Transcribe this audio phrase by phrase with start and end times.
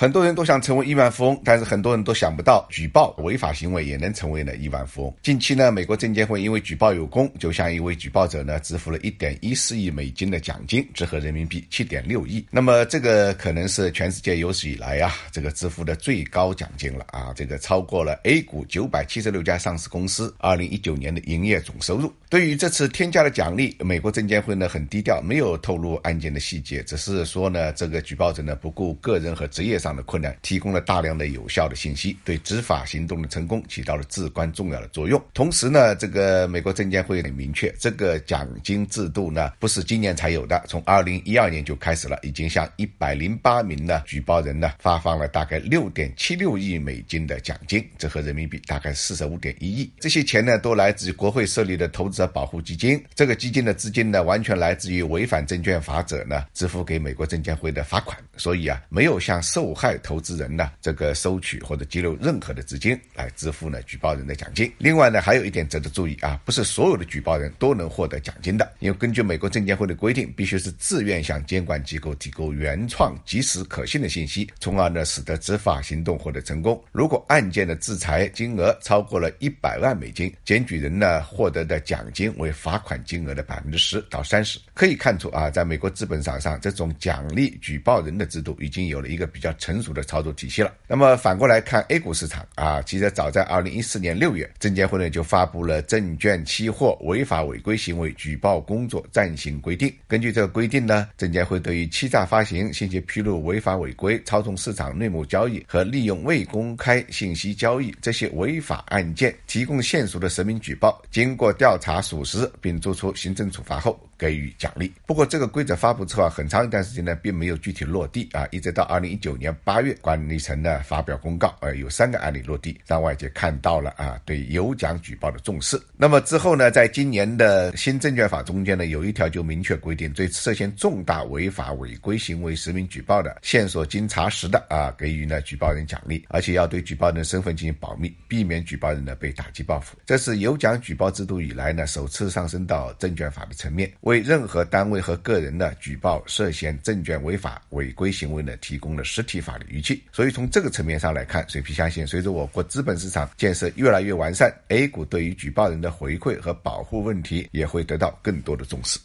[0.00, 5.14] 很多人都想成为亿万富翁，但是很多人都想不到，举报违法行为也能成为了亿万富翁。
[5.24, 12.46] 近期呢，美国证监会因为举报有功，就向一位举报者呢支付了一点一四亿美金的奖金，折合人民币七点六亿。
[12.48, 22.12] 那么这个可能是全世界有史以来啊这个支付的最高奖金了啊，这个超过了 A 股九百七十六家上市公司二零一九年的营业总收入。
[22.30, 29.87] 对于这次天价的奖励，美国证监会呢很低调，没有透露案件的细节，只是说呢这个举报者呢不顾个人和职业上。
[29.94, 35.22] 的困难，提供了大量的有效的信息，对执法行动的成功起到了至关重要的作用。
[35.34, 49.90] 同时呢，这个美国证监会很明确，这个奖金制度呢不是今年才有的，从二零一二年就开始了，已经向一百零八名的举报人呢发放了大概六点七六亿美金的奖金，折合人民币大概四十五点一亿。
[50.00, 64.70] 这些钱呢都来自于国会设立的投资者保护基金，这个基金的资金呢完全来自于违反证券法者呢支付给美国证监会的罚款，所以啊没有向受害投资人呢，这个收取或者激流任何的资金来支付呢举报人的奖金。
[64.78, 76.82] 另外呢，还有一点值得注意啊，不是所有的举报人都能获得奖金的，因为根据美国证监会的规定，必须是自愿向监管机构提供原创、及时、可信的信息，从而呢使得执法行动获得成功。
[76.90, 84.58] 如果案件的制裁金额超过了一百万美金，检举人呢获得的奖金为罚款金额的百分之十到三十。
[84.74, 89.98] 可以看出啊，在美国资本市场上，这种奖励举报人的制度已经有了一个比较成熟的。
[90.08, 90.72] 操作体系了。
[90.86, 99.86] 那么反过来看 A 股市场啊，其实早在二零一四年六月，证监会呢就发布了《证券期货违法违规行为举报工作暂行规定》。
[100.08, 114.00] 根据这个规定呢，证监会对于欺诈发行、信息披露违法违规、操纵市场内幕交易和利用未公开信息交易这些违法案件提供线索的实名举报，经过调查属实并作出行政处罚后。
[114.18, 114.92] 给予奖励。
[115.06, 118.44] 不过，这个规则发布之后啊很长一段时间呢，并没有具体落地啊。
[118.50, 125.80] 一直到二零一九年八月，管理层呢发表公告，呃，有三个案例落地，让外界看到了啊对有奖举报的重视。
[125.96, 139.96] 那么之后呢，在今年的新证券法中间呢，有一条就明确规定，对涉嫌重大违法违规行为实名举报的线索经查实的啊，给予呢举报人奖励，而且要对举报人身份进行保密，避免举报人呢被打击报复。
[140.06, 143.90] 这是有奖举报制度以来呢首次上升到证券法的层面。
[144.00, 150.02] 为任何单位和个人的举报涉嫌证券违法违规行为呢，提供了实体法律依据。
[150.12, 158.98] 所以从这个层面上来看，水皮相信，随着我国资本市场建设越来越完善，A 股对于举报人的回馈和保护问题也会得到更多的重视。